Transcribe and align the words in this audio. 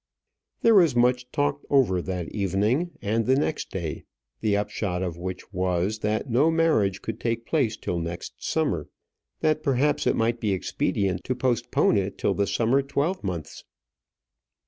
There 0.63 0.73
was 0.73 0.95
much 0.95 1.31
talked 1.31 1.63
over 1.69 2.01
that 2.01 2.27
evening 2.29 2.89
and 3.03 3.27
the 3.27 3.35
next 3.35 3.69
day: 3.69 4.03
the 4.39 4.57
upshot 4.57 5.03
of 5.03 5.15
which 5.19 5.53
was, 5.53 5.99
that 5.99 6.27
no 6.27 6.49
marriage 6.49 7.03
could 7.03 7.19
take 7.19 7.45
place 7.45 7.77
till 7.77 7.99
next 7.99 8.43
summer; 8.43 8.89
that 9.41 9.61
perhaps 9.61 10.07
it 10.07 10.15
might 10.15 10.39
be 10.39 10.53
expedient 10.53 11.23
to 11.25 11.35
postpone 11.35 11.97
it 11.97 12.17
till 12.17 12.33
the 12.33 12.47
summer 12.47 12.81
twelvemonths. 12.81 13.63